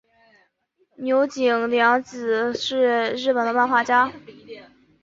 [1.05, 4.11] 九井谅子是日本的漫画家。